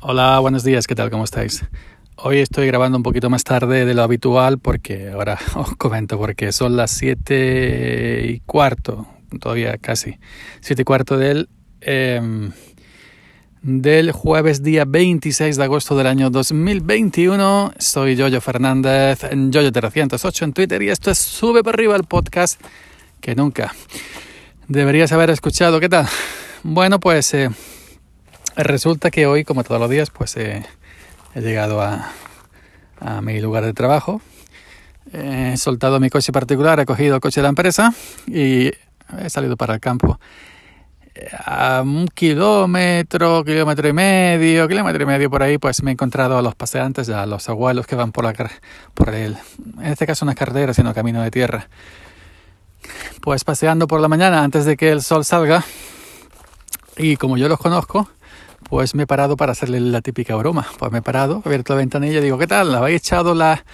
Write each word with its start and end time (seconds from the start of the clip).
Hola, 0.00 0.38
buenos 0.40 0.62
días, 0.62 0.86
¿qué 0.86 0.94
tal? 0.94 1.08
¿Cómo 1.08 1.24
estáis? 1.24 1.64
Hoy 2.16 2.40
estoy 2.40 2.66
grabando 2.66 2.98
un 2.98 3.02
poquito 3.02 3.30
más 3.30 3.44
tarde 3.44 3.86
de 3.86 3.94
lo 3.94 4.02
habitual 4.02 4.58
porque 4.58 5.08
ahora 5.08 5.38
os 5.54 5.74
comento 5.76 6.18
porque 6.18 6.52
son 6.52 6.76
las 6.76 6.90
7 6.90 8.26
y 8.28 8.40
cuarto, 8.40 9.08
todavía 9.40 9.78
casi, 9.78 10.18
7 10.60 10.82
y 10.82 10.84
cuarto 10.84 11.16
del, 11.16 11.48
eh, 11.80 12.20
del 13.62 14.12
jueves 14.12 14.62
día 14.62 14.84
26 14.84 15.56
de 15.56 15.64
agosto 15.64 15.96
del 15.96 16.08
año 16.08 16.28
2021. 16.28 17.72
Soy 17.78 18.16
Yoyo 18.16 18.42
Fernández, 18.42 19.24
en 19.24 19.50
Yoyo308 19.50 20.42
en 20.42 20.52
Twitter 20.52 20.82
y 20.82 20.90
esto 20.90 21.10
es 21.10 21.16
Sube 21.16 21.64
para 21.64 21.74
arriba 21.74 21.96
el 21.96 22.04
podcast 22.04 22.60
que 23.22 23.34
nunca 23.34 23.74
deberías 24.68 25.10
haber 25.12 25.30
escuchado. 25.30 25.80
¿Qué 25.80 25.88
tal? 25.88 26.06
Bueno, 26.62 27.00
pues... 27.00 27.32
Eh, 27.32 27.48
Resulta 28.56 29.10
que 29.10 29.26
hoy, 29.26 29.44
como 29.44 29.64
todos 29.64 29.78
los 29.78 29.90
días, 29.90 30.08
pues 30.08 30.34
eh, 30.38 30.64
he 31.34 31.42
llegado 31.42 31.82
a, 31.82 32.10
mi 33.20 33.38
lugar 33.40 33.62
de 33.64 33.74
trabajo. 33.74 34.22
He 35.12 35.56
soltado 35.58 36.00
mi 36.00 36.08
coche 36.08 36.32
particular, 36.32 36.80
he 36.80 36.86
cogido 36.86 37.16
el 37.16 37.20
coche 37.20 37.40
de 37.40 37.42
la 37.42 37.50
empresa 37.50 37.92
y 38.26 38.72
he 39.18 39.28
salido 39.28 39.58
para 39.58 39.74
el 39.74 39.80
campo. 39.80 40.18
A 41.44 41.82
un 41.82 42.08
kilómetro, 42.08 43.44
kilómetro 43.44 43.88
y 43.88 43.92
medio, 43.92 44.66
kilómetro 44.66 45.02
y 45.02 45.06
medio 45.06 45.30
por 45.30 45.42
ahí, 45.42 45.58
pues 45.58 45.82
me 45.82 45.90
he 45.90 45.92
encontrado 45.92 46.38
a 46.38 46.42
los 46.42 46.54
paseantes, 46.54 47.10
a 47.10 47.26
los 47.26 47.48
abuelos 47.50 47.86
que 47.86 47.94
van 47.94 48.12
por 48.12 48.24
la 48.24 48.32
por 48.94 49.14
el, 49.14 49.36
en 49.78 49.86
este 49.86 50.06
caso 50.06 50.24
una 50.24 50.34
carretera, 50.34 50.72
sino 50.72 50.94
camino 50.94 51.22
de 51.22 51.30
tierra. 51.30 51.68
Pues 53.20 53.44
paseando 53.44 53.86
por 53.86 54.00
la 54.00 54.08
mañana 54.08 54.42
antes 54.42 54.64
de 54.64 54.78
que 54.78 54.90
el 54.90 55.02
sol 55.02 55.26
salga. 55.26 55.62
Y 56.96 57.16
como 57.16 57.36
yo 57.36 57.48
los 57.48 57.58
conozco, 57.58 58.08
pues 58.68 58.94
me 58.94 59.04
he 59.04 59.06
parado 59.06 59.36
para 59.36 59.52
hacerle 59.52 59.80
la 59.80 60.00
típica 60.00 60.34
broma. 60.36 60.66
Pues 60.78 60.90
me 60.92 60.98
he 60.98 61.02
parado, 61.02 61.42
he 61.44 61.48
abierto 61.48 61.74
la 61.74 61.78
ventanilla 61.78 62.18
y 62.18 62.22
digo, 62.22 62.38
¿qué 62.38 62.46
tal? 62.46 62.74
¿Habéis 62.74 63.00
echado 63.00 63.34
la, 63.34 63.64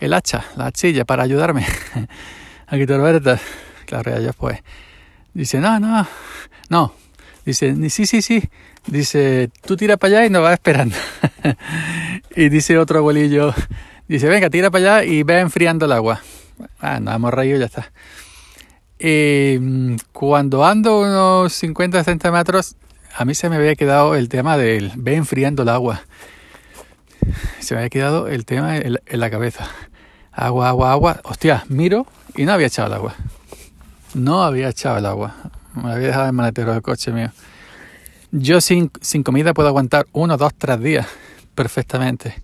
el 0.00 0.12
hacha, 0.12 0.44
la 0.56 0.66
hachilla 0.66 1.04
para 1.04 1.22
ayudarme? 1.22 1.66
Aquí 2.66 2.82
Alberto. 2.82 3.36
Claro, 3.86 4.16
ella 4.16 4.32
pues 4.32 4.60
dice, 5.34 5.60
no, 5.60 5.78
no, 5.80 6.06
no. 6.68 6.92
Dice, 7.44 7.74
sí, 7.90 8.06
sí, 8.06 8.22
sí. 8.22 8.42
Dice, 8.86 9.50
tú 9.66 9.76
tira 9.76 9.96
para 9.96 10.18
allá 10.18 10.26
y 10.26 10.30
nos 10.30 10.42
vas 10.42 10.54
esperando. 10.54 10.96
y 12.36 12.48
dice 12.48 12.78
otro 12.78 12.98
abuelillo, 12.98 13.54
dice, 14.08 14.28
venga, 14.28 14.50
tira 14.50 14.70
para 14.70 14.98
allá 14.98 15.04
y 15.04 15.22
ve 15.22 15.40
enfriando 15.40 15.86
el 15.86 15.92
agua. 15.92 16.20
Ah, 16.80 17.00
nos 17.00 17.14
hemos 17.14 17.32
reído 17.32 17.58
ya 17.58 17.66
está. 17.66 17.92
Y 18.98 19.58
mm, 19.58 19.96
cuando 20.12 20.64
ando 20.64 21.00
unos 21.00 21.52
50 21.54 22.04
centímetros, 22.04 22.76
a 23.16 23.24
mí 23.24 23.34
se 23.34 23.48
me 23.48 23.56
había 23.56 23.74
quedado 23.74 24.14
el 24.14 24.28
tema 24.28 24.56
del 24.56 24.92
ve 24.96 25.16
el 25.16 25.68
agua. 25.68 26.02
Se 27.60 27.74
me 27.74 27.80
había 27.80 27.90
quedado 27.90 28.28
el 28.28 28.44
tema 28.44 28.76
en, 28.78 28.98
la 29.06 29.30
cabeza. 29.30 29.68
Agua, 30.32 30.68
agua, 30.68 30.92
agua. 30.92 31.20
Hostia, 31.24 31.64
miro 31.68 32.06
y 32.36 32.44
no 32.44 32.52
había 32.52 32.68
echado 32.68 32.88
el 32.88 32.94
agua. 32.94 33.14
No 34.14 34.42
había 34.42 34.68
echado 34.68 34.98
el 34.98 35.06
agua. 35.06 35.34
Me 35.74 35.92
había 35.92 36.08
dejado 36.08 36.26
el 36.26 36.32
maletero 36.32 36.72
del 36.72 36.82
coche 36.82 37.12
mío. 37.12 37.30
Yo 38.32 38.60
sin, 38.60 38.90
sin 39.00 39.22
comida 39.22 39.54
puedo 39.54 39.68
aguantar 39.68 40.06
uno, 40.12 40.36
dos, 40.36 40.54
tres 40.56 40.80
días 40.80 41.06
perfectamente. 41.54 42.34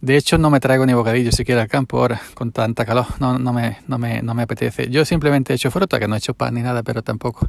De 0.00 0.16
hecho, 0.16 0.36
no 0.36 0.50
me 0.50 0.60
traigo 0.60 0.84
ni 0.84 0.92
bocadillo 0.92 1.32
siquiera 1.32 1.62
al 1.62 1.68
campo 1.68 1.98
ahora, 1.98 2.20
con 2.34 2.52
tanta 2.52 2.84
calor. 2.84 3.06
No, 3.20 3.38
no, 3.38 3.52
me, 3.54 3.78
no, 3.88 3.96
me, 3.96 4.20
no 4.22 4.34
me 4.34 4.42
apetece. 4.42 4.90
Yo 4.90 5.04
simplemente 5.04 5.52
he 5.52 5.56
hecho 5.56 5.70
fruta, 5.70 5.98
que 5.98 6.06
no 6.06 6.14
he 6.14 6.18
hecho 6.18 6.34
pan 6.34 6.52
ni 6.54 6.60
nada, 6.60 6.82
pero 6.82 7.02
tampoco. 7.02 7.48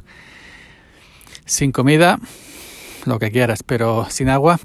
Sin 1.46 1.72
comida, 1.72 2.18
lo 3.06 3.18
que 3.18 3.30
quieras, 3.30 3.62
pero 3.62 4.06
sin 4.10 4.28
agua, 4.28 4.58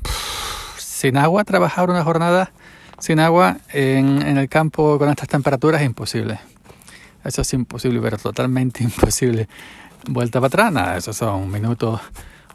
sin 0.78 1.16
agua, 1.16 1.44
trabajar 1.44 1.90
una 1.90 2.04
jornada 2.04 2.52
sin 3.02 3.20
agua 3.20 3.58
en, 3.74 4.38
el 4.38 4.48
campo 4.48 5.00
con 5.00 5.10
estas 5.10 5.28
temperaturas 5.28 5.82
es 5.82 5.88
imposible. 5.88 6.40
Eso 7.24 7.42
es 7.42 7.54
imposible, 7.54 8.00
pero 8.02 8.18
totalmente 8.18 8.84
imposible. 8.84 9.48
Vuelta 10.08 10.40
para 10.40 10.48
atrás, 10.48 10.72
nada, 10.72 10.98
eso 10.98 11.14
son 11.14 11.42
un 11.42 11.52
minuto, 11.52 12.00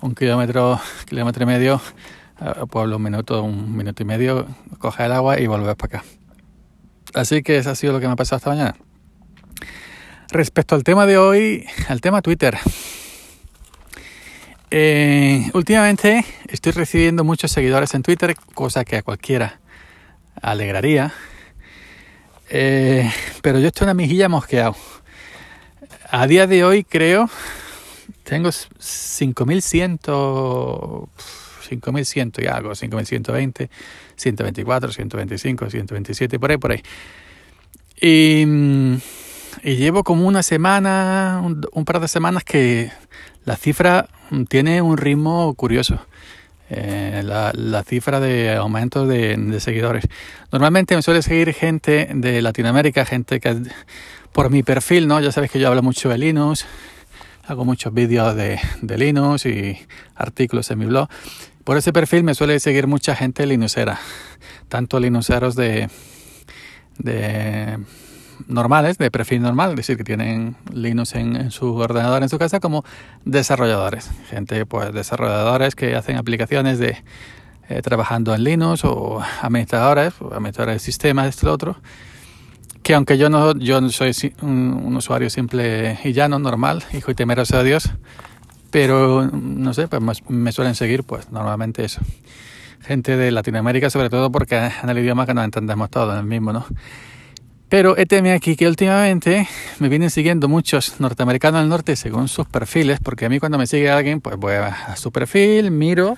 un 0.01 0.15
kilómetro, 0.15 0.81
kilómetro 1.07 1.45
y 1.45 1.47
medio, 1.47 1.81
pueblo, 2.71 2.97
un 2.97 3.03
minuto, 3.03 3.43
un 3.43 3.77
minuto 3.77 4.03
y 4.03 4.07
medio, 4.07 4.47
coger 4.79 5.07
el 5.07 5.13
agua 5.13 5.41
y 5.41 5.47
volver 5.47 5.77
para 5.77 5.99
acá. 5.99 6.09
Así 7.15 7.43
que 7.43 7.59
eso 7.59 7.71
ha 7.71 7.75
sido 7.75 7.93
lo 7.93 8.01
que 8.01 8.07
me 8.07 8.13
ha 8.13 8.17
pasado 8.17 8.39
esta 8.39 8.51
mañana. 8.51 8.77
Respecto 10.31 10.75
al 10.75 10.85
tema 10.85 11.07
de 11.07 11.19
hoy, 11.19 11.67
al 11.89 12.01
tema 12.01 12.23
Twitter. 12.23 12.59
Eh, 14.71 15.49
últimamente 15.55 16.25
estoy 16.49 16.73
recibiendo 16.73 17.23
muchos 17.23 17.53
seguidores 17.53 17.95
en 17.95 18.03
Twitter, 18.03 18.35
cosa 18.55 18.85
que 18.85 18.97
a 18.97 19.03
cualquiera 19.03 19.61
alegraría. 20.43 21.13
Eh, 22.51 23.11
pero 23.43 23.59
yo 23.61 23.69
estoy 23.69 23.85
una 23.85 23.95
mejilla 23.95 24.29
mosqueado. 24.29 24.77
A 26.11 26.27
día 26.27 26.47
de 26.47 26.65
hoy 26.65 26.85
creo 26.85 27.29
tengo 28.25 28.51
5100 28.53 29.99
5100 31.69 32.33
y 32.39 32.47
algo, 32.47 32.75
5120, 32.75 33.71
124, 34.17 34.93
125, 34.93 35.71
127, 35.71 36.39
por 36.39 36.51
ahí, 36.51 36.57
por 36.59 36.73
ahí. 36.73 36.83
Y, 38.01 38.45
y 39.63 39.77
llevo 39.77 40.05
como 40.05 40.27
una 40.27 40.43
semana, 40.43 41.43
un 41.43 41.85
par 41.85 42.01
de 42.01 42.09
semanas 42.09 42.45
que 42.45 42.91
la 43.45 43.57
cifra 43.57 44.09
tiene 44.49 44.83
un 44.83 44.97
ritmo 44.97 45.55
curioso. 45.55 45.99
Eh, 46.69 47.23
la, 47.25 47.53
la, 47.55 47.85
cifra 47.85 48.19
de 48.19 48.57
aumento 48.57 49.07
de, 49.07 49.61
seguidores. 49.61 50.05
Normalmente 50.51 50.97
me 50.97 51.03
suele 51.03 51.23
seguir 51.23 51.55
gente 51.55 52.09
de 52.13 52.43
Latinoamérica, 52.43 53.05
gente 53.05 53.39
que 53.39 53.57
por 54.33 54.51
mi 54.51 54.65
perfil, 54.65 55.07
¿no? 55.07 55.21
Ya 55.21 55.31
sabes 55.31 55.51
que 55.51 55.61
yo 55.61 55.69
hablo 55.69 55.83
mucho 55.83 56.09
de 56.09 56.19
Linux, 56.19 56.67
hago 57.47 57.65
muchos 57.65 57.95
vídeos 57.95 58.35
de, 58.35 58.59
de 58.83 58.99
Linux 58.99 59.47
y 59.47 59.79
artículos 60.17 60.69
en 60.73 60.81
mi 60.81 60.87
blog. 60.87 61.09
Por 61.63 61.77
ese 61.77 61.93
perfil 61.93 62.25
me 62.25 62.35
suele 62.35 62.59
seguir 62.59 62.89
mucha 62.89 63.15
gente 63.15 63.47
linuxera, 63.47 64.01
tanto 64.69 64.99
linuxeros 64.99 65.55
de, 65.55 65.89
de 66.99 67.79
normales, 68.47 68.99
de 68.99 69.11
perfil 69.11 69.43
normal, 69.43 69.71
es 69.71 69.77
decir, 69.77 69.97
que 69.97 70.05
tienen 70.05 70.57
Linux 70.73 71.15
en, 71.15 71.51
su 71.51 71.75
ordenador 71.75 72.23
en 72.23 72.29
su 72.29 72.39
casa, 72.39 72.61
como 72.61 72.85
desarrolladores. 73.25 74.11
Gente, 74.29 74.67
pues, 74.67 74.93
desarrolladores 74.93 75.75
que 75.75 75.95
hacen 75.95 76.17
aplicaciones 76.17 76.79
de 76.79 77.03
eh, 77.69 77.83
trabajando 77.83 78.33
en 78.35 78.45
Linux 78.45 78.85
o 78.85 79.21
administradores, 79.43 80.15
administradores 80.21 80.77
de 80.77 80.79
sistemas, 80.79 81.29
esto 81.29 81.47
y 81.47 81.49
lo 81.49 81.55
otro. 81.55 81.77
Que 82.83 82.95
aunque 82.95 83.19
yo 83.19 83.29
no, 83.29 83.57
yo 83.59 83.89
soy 83.91 84.15
un, 84.43 84.95
usuario 84.97 85.29
simple 85.31 85.99
y 86.05 86.13
llano, 86.13 86.39
normal, 86.39 86.85
hijo 86.93 87.11
y 87.11 87.15
temeroso 87.17 87.59
de 87.59 87.65
Dios, 87.65 87.91
pero 88.71 89.29
no 89.33 89.75
sé, 89.75 89.89
pues 89.89 90.23
me 90.29 90.53
suelen 90.53 90.77
seguir, 90.77 91.03
pues 91.03 91.33
normalmente 91.33 91.85
eso. 91.85 92.01
Gente 92.83 93.17
de 93.17 93.33
Latinoamérica, 93.33 93.91
sobre 93.91 94.11
todo 94.11 94.31
porque 94.31 94.71
en 94.81 94.89
el 94.89 94.99
idioma 94.99 95.27
que 95.27 95.35
nos 95.35 95.45
entendemos 95.45 95.91
todos, 95.91 96.17
el 96.17 96.25
mismo, 96.25 96.53
¿no? 96.53 96.65
Pero 97.69 97.97
teme 98.07 98.33
aquí 98.33 98.55
que 98.55 98.69
últimamente 98.69 99.49
me 99.81 99.89
vienen 99.89 100.11
siguiendo 100.11 100.49
muchos 100.49 101.01
norteamericanos 101.01 101.61
del 101.61 101.69
norte 101.69 101.97
según 101.97 102.29
sus 102.29 102.47
perfiles, 102.47 103.01
porque 103.03 103.27
a 103.27 103.29
mí 103.29 103.41
cuando 103.41 103.59
me 103.59 103.67
sigue 103.67 103.91
alguien, 103.91 104.21
pues 104.21 104.37
voy 104.37 104.55
a 104.55 104.95
su 104.97 105.11
perfil, 105.11 105.73
miro 105.73 106.17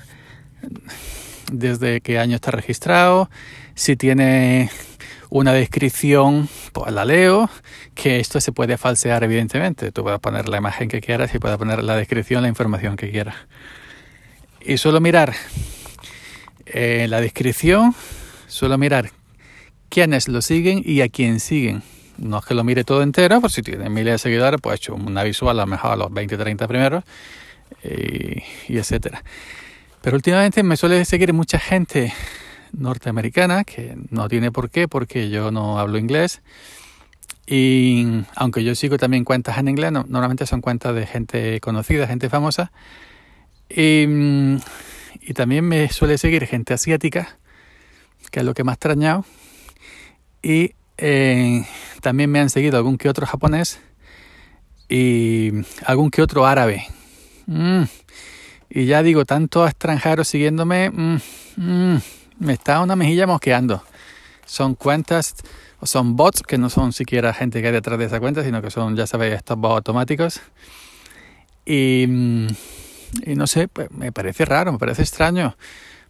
desde 1.50 2.00
qué 2.00 2.18
año 2.18 2.36
está 2.36 2.50
registrado, 2.50 3.30
si 3.74 3.96
tiene 3.96 4.70
una 5.30 5.52
descripción, 5.52 6.48
pues 6.72 6.92
la 6.92 7.04
leo, 7.04 7.50
que 7.94 8.20
esto 8.20 8.40
se 8.40 8.52
puede 8.52 8.76
falsear 8.76 9.24
evidentemente. 9.24 9.92
Tú 9.92 10.02
puedes 10.02 10.20
poner 10.20 10.48
la 10.48 10.58
imagen 10.58 10.88
que 10.88 11.00
quieras 11.00 11.34
y 11.34 11.38
puedes 11.38 11.58
poner 11.58 11.82
la 11.82 11.96
descripción, 11.96 12.42
la 12.42 12.48
información 12.48 12.96
que 12.96 13.10
quieras. 13.10 13.36
Y 14.60 14.78
suelo 14.78 15.00
mirar 15.00 15.34
eh, 16.66 17.06
la 17.08 17.20
descripción, 17.20 17.94
suelo 18.46 18.78
mirar 18.78 19.10
quiénes 19.88 20.28
lo 20.28 20.42
siguen 20.42 20.82
y 20.84 21.00
a 21.00 21.08
quién 21.08 21.40
siguen. 21.40 21.82
No 22.18 22.38
es 22.38 22.44
que 22.44 22.54
lo 22.54 22.64
mire 22.64 22.84
todo 22.84 23.02
entero, 23.02 23.40
por 23.40 23.50
si 23.50 23.62
tiene 23.62 23.88
miles 23.88 24.14
de 24.14 24.18
seguidores, 24.18 24.60
pues 24.60 24.74
he 24.74 24.76
hecho 24.76 24.94
una 24.94 25.22
visual 25.22 25.58
a 25.60 25.62
lo 25.62 25.66
mejor 25.68 25.92
a 25.92 25.96
los 25.96 26.12
20, 26.12 26.36
30 26.36 26.66
primeros 26.66 27.04
y, 27.84 28.42
y 28.72 28.78
etcétera. 28.78 29.22
Pero 30.02 30.16
últimamente 30.16 30.62
me 30.62 30.76
suele 30.76 31.04
seguir 31.04 31.32
mucha 31.32 31.58
gente 31.58 32.12
norteamericana 32.72 33.64
que 33.64 33.96
no 34.10 34.28
tiene 34.28 34.50
por 34.50 34.70
qué, 34.70 34.88
porque 34.88 35.30
yo 35.30 35.50
no 35.50 35.78
hablo 35.78 35.98
inglés. 35.98 36.42
Y 37.46 38.24
aunque 38.34 38.62
yo 38.62 38.74
sigo 38.74 38.98
también 38.98 39.24
cuentas 39.24 39.56
en 39.58 39.68
inglés, 39.68 39.92
no, 39.92 40.04
normalmente 40.08 40.46
son 40.46 40.60
cuentas 40.60 40.94
de 40.94 41.06
gente 41.06 41.60
conocida, 41.60 42.06
gente 42.06 42.28
famosa. 42.28 42.72
Y, 43.70 44.06
y 45.20 45.34
también 45.34 45.64
me 45.64 45.88
suele 45.88 46.18
seguir 46.18 46.46
gente 46.46 46.74
asiática, 46.74 47.38
que 48.30 48.40
es 48.40 48.46
lo 48.46 48.54
que 48.54 48.64
me 48.64 48.72
ha 48.72 48.74
extrañado 48.74 49.24
y 50.48 50.74
eh, 50.96 51.66
también 52.00 52.30
me 52.30 52.40
han 52.40 52.48
seguido 52.48 52.78
algún 52.78 52.96
que 52.96 53.10
otro 53.10 53.26
japonés 53.26 53.80
y 54.88 55.52
algún 55.84 56.10
que 56.10 56.22
otro 56.22 56.46
árabe. 56.46 56.86
Mm. 57.44 57.82
Y 58.70 58.86
ya 58.86 59.02
digo, 59.02 59.26
tantos 59.26 59.68
extranjeros 59.68 60.26
siguiéndome, 60.26 60.88
mm, 60.88 61.18
mm, 61.56 61.96
me 62.38 62.52
está 62.54 62.80
una 62.80 62.96
mejilla 62.96 63.26
mosqueando. 63.26 63.84
Son 64.46 64.74
cuentas 64.74 65.34
o 65.80 65.86
son 65.86 66.16
bots 66.16 66.42
que 66.42 66.56
no 66.56 66.70
son 66.70 66.94
siquiera 66.94 67.34
gente 67.34 67.60
que 67.60 67.66
hay 67.66 67.74
detrás 67.74 67.98
de 67.98 68.06
esa 68.06 68.18
cuenta, 68.18 68.42
sino 68.42 68.62
que 68.62 68.70
son, 68.70 68.96
ya 68.96 69.06
sabéis, 69.06 69.34
estos 69.34 69.58
bots 69.58 69.74
automáticos. 69.76 70.40
Y, 71.66 72.04
y 72.04 73.34
no 73.34 73.46
sé, 73.46 73.68
pues 73.68 73.90
me 73.90 74.12
parece 74.12 74.46
raro, 74.46 74.72
me 74.72 74.78
parece 74.78 75.02
extraño, 75.02 75.58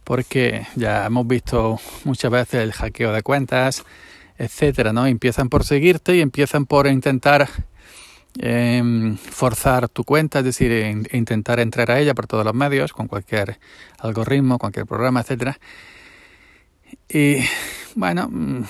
porque 0.04 0.64
ya 0.76 1.06
hemos 1.06 1.26
visto 1.26 1.80
muchas 2.04 2.30
veces 2.30 2.62
el 2.62 2.72
hackeo 2.72 3.12
de 3.12 3.22
cuentas, 3.22 3.82
etcétera, 4.38 4.92
¿no? 4.92 5.06
Empiezan 5.06 5.48
por 5.48 5.64
seguirte 5.64 6.16
y 6.16 6.20
empiezan 6.20 6.66
por 6.66 6.86
intentar 6.86 7.48
eh, 8.38 9.16
forzar 9.30 9.88
tu 9.88 10.04
cuenta, 10.04 10.38
es 10.38 10.44
decir, 10.44 11.06
intentar 11.12 11.60
entrar 11.60 11.90
a 11.90 11.98
ella 11.98 12.14
por 12.14 12.26
todos 12.26 12.44
los 12.44 12.54
medios, 12.54 12.92
con 12.92 13.08
cualquier 13.08 13.58
algoritmo, 13.98 14.58
cualquier 14.58 14.86
programa, 14.86 15.20
etcétera. 15.20 15.58
Y 17.08 17.38
bueno, 17.94 18.28
mm, 18.30 18.62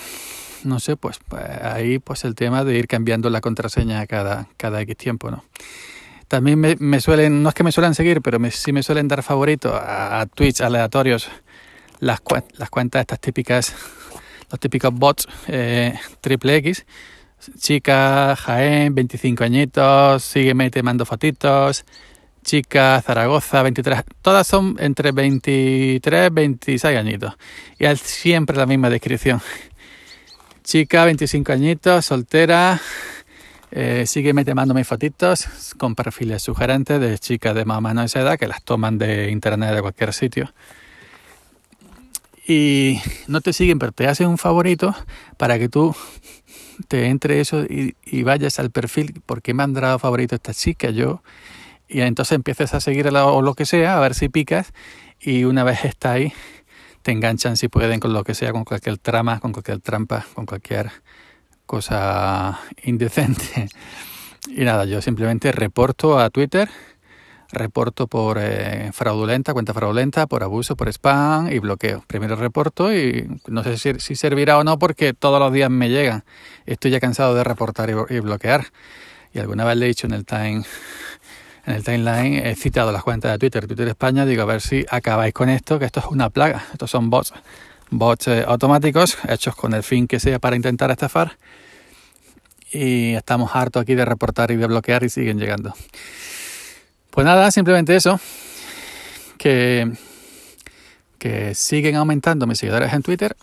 no 0.65 0.81
sé, 0.81 0.97
pues, 0.97 1.19
ahí 1.62 1.99
pues 1.99 2.25
el 2.25 2.35
tema 2.35 2.65
de 2.65 2.79
ir 2.79 2.88
cambiando 2.88 3.31
la 3.31 3.41
contraseña 3.41 4.06
cada, 4.06 4.49
cada 4.56 4.81
X 4.81 4.97
tiempo, 4.97 5.31
¿no? 5.31 5.44
También 6.29 6.59
me, 6.59 6.76
me 6.79 7.00
suelen, 7.00 7.43
no 7.43 7.49
es 7.49 7.55
que 7.55 7.65
me 7.65 7.73
suelen 7.73 7.94
seguir, 7.94 8.20
pero 8.20 8.38
me, 8.38 8.50
sí 8.50 8.73
me 8.73 8.82
suelen 8.82 9.09
dar 9.09 9.23
favorito 9.23 9.75
a, 9.75 10.20
a 10.20 10.26
Twitch 10.26 10.61
aleatorios 10.61 11.31
las, 12.00 12.20
las 12.56 12.70
cuentas 12.70 13.00
estas 13.00 13.20
típicas, 13.20 13.75
los 14.50 14.60
típicos 14.60 14.92
bots 14.92 15.28
eh, 15.46 15.94
triple 16.20 16.56
X 16.56 16.84
Chica 17.58 18.36
Jaén, 18.36 18.94
25 18.94 19.44
añitos, 19.44 20.24
sígueme 20.24 20.70
te 20.70 20.82
mando 20.82 21.06
fotitos. 21.06 21.84
Chica 22.44 23.02
Zaragoza, 23.04 23.62
23. 23.62 24.02
Todas 24.22 24.46
son 24.46 24.76
entre 24.78 25.12
23 25.12 26.32
26 26.32 26.84
añitos. 26.96 27.34
Y 27.78 27.84
es 27.84 28.00
siempre 28.00 28.56
la 28.56 28.66
misma 28.66 28.90
descripción. 28.90 29.40
Chica, 30.64 31.04
25 31.04 31.52
añitos, 31.52 32.06
soltera. 32.06 32.80
Eh, 33.70 34.04
sígueme 34.06 34.46
te 34.46 34.54
mando 34.54 34.72
mis 34.72 34.86
fotitos 34.86 35.74
con 35.76 35.94
perfiles 35.94 36.42
sugerentes 36.42 36.98
de 36.98 37.18
chicas 37.18 37.54
de 37.54 37.66
más 37.66 37.78
o 37.78 37.80
menos 37.82 38.06
esa 38.06 38.20
edad 38.20 38.38
que 38.38 38.48
las 38.48 38.62
toman 38.62 38.96
de 38.96 39.30
internet 39.30 39.74
de 39.74 39.82
cualquier 39.82 40.14
sitio 40.14 40.54
y 42.48 42.98
no 43.26 43.42
te 43.42 43.52
siguen, 43.52 43.78
pero 43.78 43.92
te 43.92 44.08
hacen 44.08 44.26
un 44.26 44.38
favorito 44.38 44.96
para 45.36 45.58
que 45.58 45.68
tú 45.68 45.94
te 46.88 47.08
entre 47.08 47.40
eso 47.40 47.64
y, 47.64 47.94
vayas 48.22 48.58
al 48.58 48.70
perfil 48.70 49.20
porque 49.26 49.52
me 49.52 49.62
han 49.62 49.74
dado 49.74 49.98
favorito 49.98 50.34
esta 50.34 50.54
chica, 50.54 50.88
yo, 50.88 51.22
y 51.88 52.00
entonces 52.00 52.36
empieces 52.36 52.72
a 52.72 52.80
seguir 52.80 53.06
o 53.06 53.42
lo 53.42 53.54
que 53.54 53.66
sea, 53.66 53.98
a 53.98 54.00
ver 54.00 54.14
si 54.14 54.30
picas, 54.30 54.72
y 55.20 55.44
una 55.44 55.62
vez 55.62 55.84
está 55.84 56.12
ahí, 56.12 56.32
te 57.02 57.12
enganchan 57.12 57.58
si 57.58 57.68
pueden 57.68 58.00
con 58.00 58.14
lo 58.14 58.24
que 58.24 58.34
sea, 58.34 58.50
con 58.52 58.64
cualquier 58.64 58.96
trama, 58.96 59.40
con 59.40 59.52
cualquier 59.52 59.80
trampa, 59.80 60.24
con 60.34 60.46
cualquier 60.46 60.90
cosa 61.66 62.58
indecente. 62.82 63.68
Y 64.50 64.64
nada, 64.64 64.86
yo 64.86 65.02
simplemente 65.02 65.52
reporto 65.52 66.18
a 66.18 66.30
Twitter 66.30 66.70
reporto 67.50 68.06
por 68.06 68.38
eh, 68.40 68.90
fraudulenta, 68.92 69.52
cuenta 69.52 69.72
fraudulenta, 69.72 70.26
por 70.26 70.42
abuso, 70.42 70.76
por 70.76 70.88
spam 70.88 71.50
y 71.50 71.58
bloqueo. 71.58 72.04
Primero 72.06 72.36
reporto 72.36 72.94
y 72.94 73.28
no 73.46 73.62
sé 73.64 73.98
si, 73.98 74.16
servirá 74.16 74.58
o 74.58 74.64
no 74.64 74.78
porque 74.78 75.14
todos 75.14 75.40
los 75.40 75.52
días 75.52 75.70
me 75.70 75.88
llegan. 75.88 76.24
Estoy 76.66 76.90
ya 76.90 77.00
cansado 77.00 77.34
de 77.34 77.44
reportar 77.44 77.90
y, 77.90 78.20
bloquear. 78.20 78.66
Y 79.32 79.38
alguna 79.38 79.64
vez 79.64 79.76
le 79.76 79.86
he 79.86 79.88
dicho 79.88 80.06
en 80.06 80.12
el 80.12 80.24
time 80.24 80.64
en 81.66 81.74
el 81.74 81.84
timeline 81.84 82.46
he 82.46 82.54
citado 82.54 82.92
las 82.92 83.02
cuentas 83.02 83.32
de 83.32 83.38
Twitter, 83.38 83.66
Twitter 83.66 83.88
España, 83.88 84.24
digo 84.24 84.42
a 84.42 84.46
ver 84.46 84.60
si 84.60 84.84
acabáis 84.90 85.34
con 85.34 85.48
esto, 85.48 85.78
que 85.78 85.84
esto 85.84 86.00
es 86.00 86.06
una 86.06 86.30
plaga. 86.30 86.64
Estos 86.72 86.90
son 86.90 87.10
bots, 87.10 87.32
bots 87.90 88.28
eh, 88.28 88.44
automáticos 88.46 89.16
hechos 89.28 89.54
con 89.56 89.74
el 89.74 89.82
fin 89.82 90.06
que 90.06 90.20
sea 90.20 90.38
para 90.38 90.56
intentar 90.56 90.90
estafar. 90.90 91.38
Y 92.70 93.14
estamos 93.14 93.52
hartos 93.54 93.80
aquí 93.80 93.94
de 93.94 94.04
reportar 94.04 94.50
y 94.50 94.56
de 94.56 94.66
bloquear 94.66 95.02
y 95.02 95.08
siguen 95.08 95.38
llegando. 95.38 95.72
Pues 97.19 97.26
nada, 97.26 97.50
simplemente 97.50 97.97
eso. 97.97 98.20
Que, 99.38 99.91
siguen 101.53 101.97
aumentando 101.97 102.47
mis 102.47 102.59
seguidores 102.59 102.93
en 102.93 103.03
Twitter. 103.03 103.35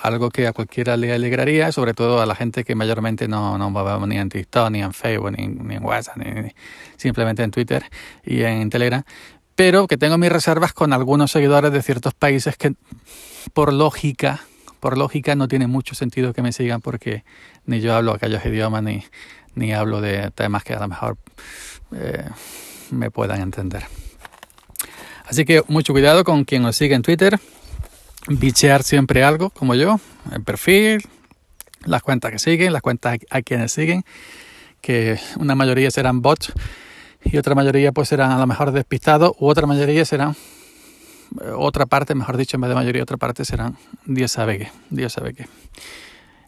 Algo 0.00 0.30
que 0.30 0.46
a 0.46 0.52
cualquiera 0.52 0.96
le 0.96 1.12
alegraría, 1.12 1.72
sobre 1.72 1.92
todo 1.92 2.22
a 2.22 2.26
la 2.26 2.36
gente 2.36 2.62
que 2.62 2.76
mayormente 2.76 3.26
no, 3.26 3.58
no 3.58 3.72
va 3.72 3.98
ni 4.06 4.16
en 4.16 4.28
TikTok, 4.28 4.70
ni 4.70 4.80
en 4.80 4.92
Facebook, 4.92 5.32
ni, 5.32 5.74
en 5.74 5.84
WhatsApp, 5.84 6.18
ni, 6.18 6.52
simplemente 6.96 7.42
en 7.42 7.50
Twitter 7.50 7.82
y 8.24 8.44
en 8.44 8.70
Telegram. 8.70 9.02
Pero 9.56 9.88
que 9.88 9.96
tengo 9.96 10.16
mis 10.16 10.30
reservas 10.30 10.72
con 10.72 10.92
algunos 10.92 11.32
seguidores 11.32 11.72
de 11.72 11.82
ciertos 11.82 12.14
países 12.14 12.56
que 12.56 12.74
por 13.54 13.72
lógica, 13.72 14.42
por 14.78 14.96
lógica 14.96 15.34
no 15.34 15.48
tiene 15.48 15.66
mucho 15.66 15.96
sentido 15.96 16.32
que 16.32 16.42
me 16.42 16.52
sigan 16.52 16.80
porque 16.80 17.24
ni 17.66 17.80
yo 17.80 17.92
hablo 17.96 18.12
aquellos 18.12 18.46
idiomas 18.46 18.84
ni, 18.84 19.02
ni 19.56 19.72
hablo 19.72 20.00
de 20.00 20.30
temas 20.30 20.62
que 20.62 20.74
a 20.74 20.78
lo 20.78 20.86
mejor 20.86 21.16
eh, 21.92 22.28
me 22.90 23.10
puedan 23.10 23.40
entender. 23.40 23.84
Así 25.26 25.44
que 25.44 25.62
mucho 25.68 25.92
cuidado 25.92 26.24
con 26.24 26.44
quien 26.44 26.64
os 26.64 26.76
sigue 26.76 26.94
en 26.94 27.02
Twitter. 27.02 27.38
Bichear 28.28 28.82
siempre 28.82 29.22
algo, 29.24 29.50
como 29.50 29.74
yo, 29.74 30.00
el 30.32 30.42
perfil, 30.42 31.02
las 31.84 32.02
cuentas 32.02 32.30
que 32.30 32.38
siguen, 32.38 32.72
las 32.72 32.82
cuentas 32.82 33.18
a 33.30 33.42
quienes 33.42 33.72
siguen, 33.72 34.04
que 34.80 35.18
una 35.38 35.54
mayoría 35.54 35.90
serán 35.90 36.22
bots 36.22 36.52
y 37.22 37.36
otra 37.36 37.54
mayoría 37.54 37.92
pues 37.92 38.08
serán 38.08 38.30
a 38.32 38.38
lo 38.38 38.46
mejor 38.46 38.72
despistados 38.72 39.32
u 39.38 39.48
otra 39.48 39.66
mayoría 39.66 40.04
serán 40.04 40.36
otra 41.56 41.86
parte, 41.86 42.14
mejor 42.14 42.36
dicho, 42.36 42.56
en 42.56 42.60
vez 42.62 42.68
de 42.68 42.74
mayoría, 42.74 43.02
otra 43.02 43.16
parte 43.16 43.44
serán 43.44 43.76
Dios 44.04 44.32
sabe 44.32 44.58
qué, 44.58 44.70
Dios 44.90 45.12
sabe 45.12 45.34
qué. 45.34 45.46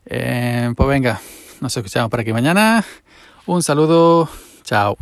Eh, 0.06 0.72
pues 0.76 0.88
venga, 0.88 1.20
nos 1.60 1.76
escuchamos 1.76 2.10
por 2.10 2.20
aquí 2.20 2.32
mañana. 2.32 2.84
Un 3.46 3.62
saludo, 3.62 4.28
chao. 4.62 4.96